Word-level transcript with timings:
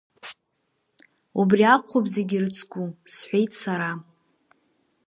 Убри 1.39 1.63
акәхап 1.73 2.05
зегьы 2.13 2.35
ирыцку,– 2.37 2.85
сҳәеит 3.13 3.51
сара. 3.61 3.91